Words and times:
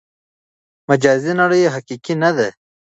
مجازي 0.89 1.33
نړۍ 1.41 1.61
حقیقي 1.73 2.13
نه 2.23 2.31
ده. 2.37 2.47